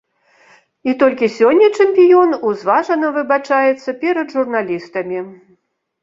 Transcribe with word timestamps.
І 0.91 0.93
толькі 1.01 1.25
сёння 1.39 1.67
чэмпіён 1.83 2.31
узважана 2.51 3.11
выбачаецца 3.17 3.89
перад 4.05 4.33
журналістамі. 4.39 5.19